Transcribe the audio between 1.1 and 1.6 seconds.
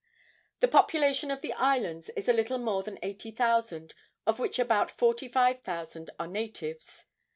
of the